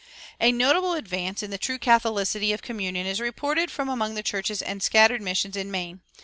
[0.39, 4.81] A notable advance in true catholicity of communion is reported from among the churches and
[4.81, 6.01] scattered missions in Maine.